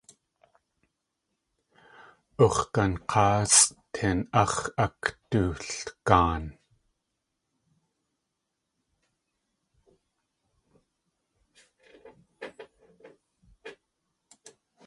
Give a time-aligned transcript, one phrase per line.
[2.45, 6.43] Ux̲gank̲áasʼ tin áx̲ akdulgaan.